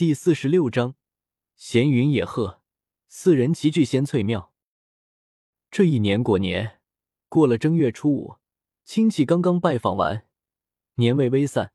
[0.00, 0.94] 第四十六章，
[1.56, 2.62] 闲云野鹤，
[3.06, 4.50] 四人齐聚仙翠庙。
[5.70, 6.80] 这一年过年，
[7.28, 8.36] 过了正月初五，
[8.82, 10.24] 亲戚刚刚拜访完，
[10.94, 11.72] 年味微散，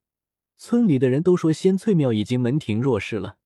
[0.58, 3.38] 村里的人都说仙翠庙已经门庭若市了。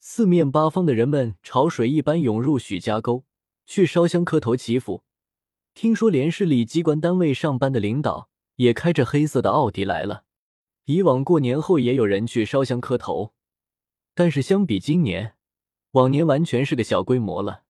[0.00, 3.24] 四面八方的人们潮水一般涌入许家沟，
[3.64, 5.04] 去烧香磕头祈福。
[5.74, 10.24] 听说连市里机关单位上班的领导也开着黑色的奥迪来了。
[10.86, 13.33] 以往过年后也有人去烧香磕头。
[14.14, 15.34] 但是相比今年，
[15.90, 17.64] 往年完全是个小规模了。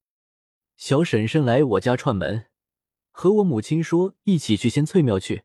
[0.76, 2.46] 小婶婶来我家串门，
[3.10, 5.44] 和我母亲说一起去仙翠庙去，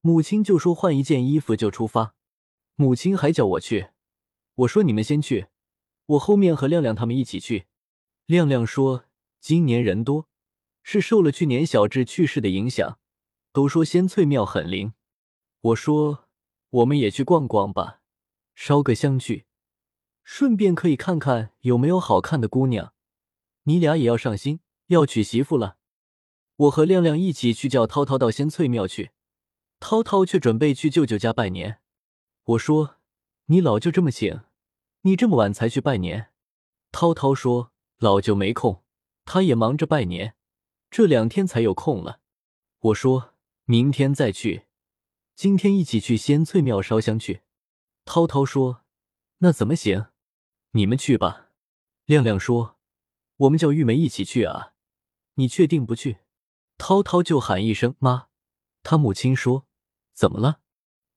[0.00, 2.14] 母亲就说换一件衣服就出发。
[2.76, 3.88] 母亲还叫我去，
[4.54, 5.48] 我说你们先去，
[6.06, 7.66] 我后面和亮亮他们一起去。
[8.26, 9.04] 亮亮说
[9.40, 10.28] 今年人多，
[10.82, 12.98] 是受了去年小智去世的影响，
[13.52, 14.92] 都说仙翠庙很灵。
[15.60, 16.28] 我说
[16.70, 18.00] 我们也去逛逛吧，
[18.54, 19.46] 烧个香去。
[20.32, 22.94] 顺便可以看看有没有好看的姑娘，
[23.64, 25.76] 你俩也要上心，要娶媳妇了。
[26.54, 29.10] 我和亮亮一起去叫涛涛到仙翠庙去，
[29.80, 31.80] 涛涛却准备去舅舅家拜年。
[32.44, 32.94] 我说
[33.46, 34.42] ：“你老舅这么醒，
[35.00, 36.28] 你这么晚才去拜年？”
[36.92, 38.84] 涛涛说：“老舅没空，
[39.24, 40.36] 他也忙着拜年，
[40.92, 42.20] 这两天才有空了。”
[42.78, 43.34] 我说
[43.66, 44.66] ：“明天再去，
[45.34, 47.42] 今天一起去仙翠庙烧香去。”
[48.06, 48.84] 涛涛说
[49.38, 50.06] ：“那怎么行？”
[50.72, 51.48] 你们去吧，
[52.04, 52.78] 亮亮说
[53.38, 54.74] ：“我们叫玉梅一起去啊，
[55.34, 56.18] 你确定不去？”
[56.78, 58.28] 涛涛就喊一声“妈”，
[58.84, 59.66] 他母亲说
[60.14, 60.60] ：“怎么了？”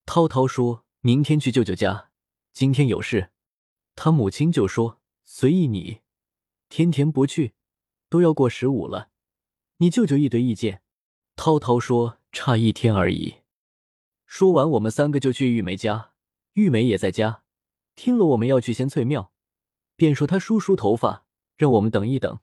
[0.06, 2.10] 涛涛说：“明天去舅舅家，
[2.52, 3.30] 今天有事。”
[3.94, 6.00] 他母亲就说：“随意你，
[6.68, 7.54] 天天不去，
[8.08, 9.10] 都要过十五了。”
[9.78, 10.82] 你舅舅一堆意见。
[11.36, 13.36] 涛涛说：“差一天而已。”
[14.26, 16.12] 说完，我们三个就去玉梅家，
[16.54, 17.44] 玉梅也在家，
[17.94, 19.32] 听了我们要去仙翠庙。
[19.96, 21.24] 便说他梳梳头发，
[21.56, 22.40] 让我们等一等。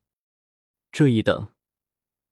[0.91, 1.49] 这一等，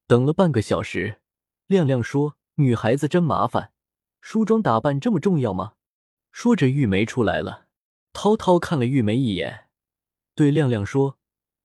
[0.07, 1.21] 等了半个小时。
[1.67, 3.73] 亮亮说：“女孩子真麻烦，
[4.21, 5.75] 梳妆打扮这么重要吗？”
[6.31, 7.67] 说着，玉梅出来了。
[8.11, 9.69] 涛涛看了玉梅一眼，
[10.35, 11.17] 对亮亮说：“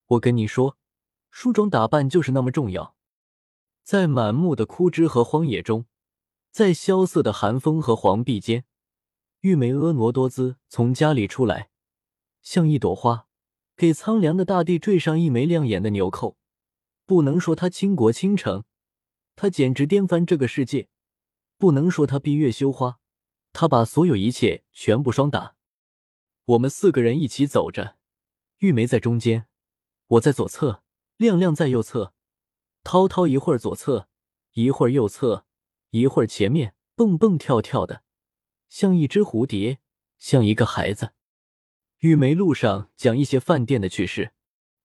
[0.08, 0.76] 我跟你说，
[1.30, 2.94] 梳妆打扮就是那么重要。”
[3.82, 5.86] 在满目的枯枝和荒野中，
[6.50, 8.64] 在萧瑟的寒风和黄壁间，
[9.40, 11.70] 玉梅婀娜多姿从家里出来，
[12.42, 13.26] 像一朵花。
[13.76, 16.36] 给苍凉的大地缀上一枚亮眼的纽扣，
[17.04, 18.64] 不能说她倾国倾城，
[19.34, 20.88] 她简直颠翻这个世界；
[21.58, 23.00] 不能说她闭月羞花，
[23.52, 25.56] 她把所有一切全部双打。
[26.44, 27.96] 我们四个人一起走着，
[28.58, 29.46] 玉梅在中间，
[30.06, 30.82] 我在左侧，
[31.16, 32.12] 亮亮在右侧，
[32.84, 34.08] 涛涛一会儿左侧，
[34.52, 35.46] 一会儿右侧，
[35.90, 38.02] 一会儿前面，蹦蹦跳跳的，
[38.68, 39.80] 像一只蝴蝶，
[40.18, 41.12] 像一个孩子。
[42.04, 44.32] 玉梅路上讲一些饭店的趣事，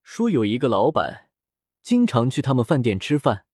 [0.03, 1.27] 说有一个老板
[1.81, 3.45] 经常去他们饭店吃饭，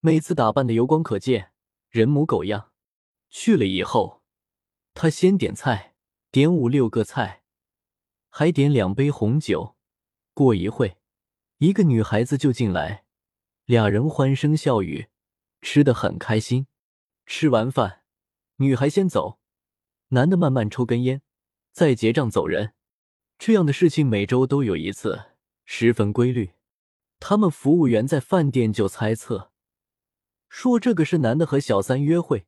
[0.00, 1.52] 每次打扮的油光可见，
[1.90, 2.70] 人模狗样。
[3.28, 4.22] 去了以后，
[4.94, 5.94] 他先点菜，
[6.30, 7.42] 点五六个菜，
[8.30, 9.76] 还点两杯红酒。
[10.32, 10.96] 过一会，
[11.58, 13.04] 一个女孩子就进来，
[13.66, 15.08] 俩人欢声笑语，
[15.60, 16.66] 吃的很开心。
[17.26, 18.04] 吃完饭，
[18.56, 19.38] 女孩先走，
[20.08, 21.20] 男的慢慢抽根烟，
[21.72, 22.72] 再结账走人。
[23.44, 25.32] 这样的事情每周都有一次，
[25.64, 26.52] 十分规律。
[27.18, 29.50] 他们服务员在饭店就猜测，
[30.48, 32.46] 说这个是男的和小三约会，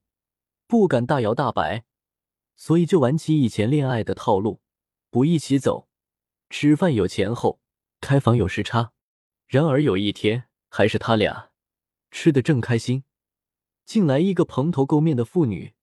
[0.69, 1.85] 不敢大摇大摆，
[2.55, 4.61] 所以就玩起以前恋爱的套路，
[5.11, 5.89] 不一起走，
[6.49, 7.59] 吃饭有前后，
[8.01, 8.93] 开房有时差。
[9.49, 11.51] 然而有一天，还是他俩
[12.13, 13.03] 吃的正开心，
[13.85, 15.75] 进来一个蓬头垢面的妇女，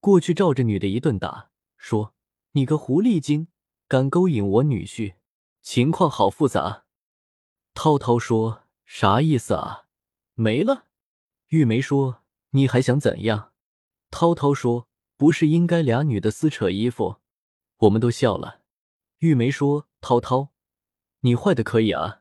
[0.00, 2.12] 过去照着女的一顿打，说
[2.54, 3.46] ：“你个狐狸精！”
[3.88, 5.14] 敢勾引我女婿，
[5.62, 6.84] 情况好复杂。
[7.72, 9.86] 涛涛说：“啥意思啊？
[10.34, 10.88] 没了。”
[11.48, 12.22] 玉梅说
[12.52, 13.54] ：“你还想怎样？”
[14.12, 17.16] 涛涛说：“不是应该俩女的撕扯衣服？”
[17.78, 18.60] 我们都笑了。
[19.20, 20.50] 玉梅说：“涛涛，
[21.20, 22.20] 你坏的可以啊。”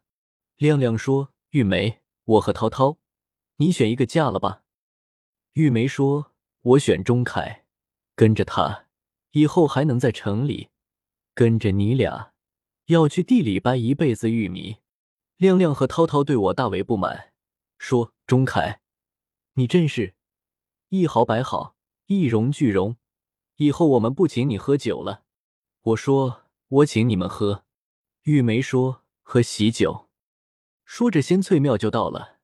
[0.55, 2.97] 亮亮说：“玉梅，我和涛涛，
[3.57, 4.63] 你选一个嫁了吧。”
[5.51, 6.31] 玉梅说
[6.61, 7.65] ：“我选钟凯，
[8.15, 8.85] 跟着他，
[9.31, 10.69] 以后还能在城里。”
[11.37, 12.33] 跟着你俩
[12.87, 14.77] 要去地里掰一辈子玉米，
[15.35, 17.31] 亮亮和涛涛对我大为不满，
[17.77, 18.81] 说：“钟凯，
[19.53, 20.15] 你真是
[20.89, 21.75] 一好百好，
[22.07, 22.97] 一荣俱荣，
[23.57, 25.25] 以后我们不请你喝酒了。”
[25.83, 27.65] 我说：“我请你们喝。”
[28.25, 30.09] 玉梅说：“喝喜酒。”
[30.85, 32.36] 说着，仙翠庙就到了。